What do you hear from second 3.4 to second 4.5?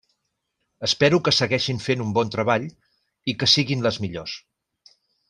que siguin les millors.